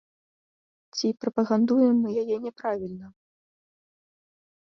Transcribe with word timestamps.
Ці 0.95 1.07
прапагандуем 1.25 1.95
мы 2.07 2.15
яе 2.23 2.37
не 2.47 2.51
правільна? 2.63 3.07